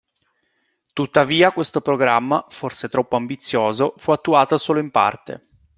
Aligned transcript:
Tuttavia 0.93 1.51
questo 1.51 1.79
programma, 1.79 2.43
forse 2.49 2.89
troppo 2.89 3.17
ambizioso, 3.17 3.93
fu 3.97 4.09
attuato 4.11 4.57
solo 4.57 4.79
in 4.79 4.89
parte. 4.89 5.41